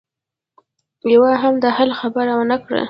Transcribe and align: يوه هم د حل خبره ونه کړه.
يوه 1.13 1.31
هم 1.43 1.55
د 1.63 1.65
حل 1.75 1.89
خبره 1.99 2.31
ونه 2.39 2.57
کړه. 2.65 2.79